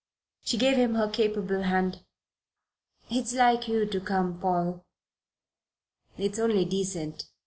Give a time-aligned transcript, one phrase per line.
[0.43, 2.03] She gave him her capable hand.
[3.11, 4.83] "It's like you to come, Paul."
[6.17, 7.25] "It's only decent.